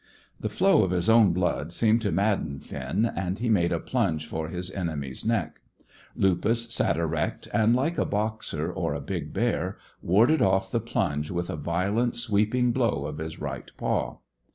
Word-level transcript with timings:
The 0.39 0.49
flow 0.49 0.81
of 0.81 0.89
his 0.89 1.11
own 1.11 1.31
blood 1.31 1.71
seemed 1.71 2.01
to 2.01 2.11
madden 2.11 2.59
Finn, 2.59 3.05
and 3.15 3.37
he 3.37 3.49
made 3.49 3.71
a 3.71 3.79
plunge 3.79 4.25
for 4.25 4.47
his 4.47 4.71
enemy's 4.71 5.23
neck. 5.23 5.61
Lupus 6.15 6.73
sat 6.73 6.97
erect, 6.97 7.47
and, 7.53 7.75
like 7.75 7.99
a 7.99 8.05
boxer, 8.05 8.73
or 8.73 8.95
a 8.95 8.99
big 8.99 9.31
bear, 9.31 9.77
warded 10.01 10.41
off 10.41 10.71
the 10.71 10.79
plunge 10.79 11.29
with 11.29 11.51
a 11.51 11.55
violent, 11.55 12.15
sweeping 12.15 12.71
blow 12.71 13.05
of 13.05 13.19
his 13.19 13.39
right 13.39 13.69
paw. 13.77 14.17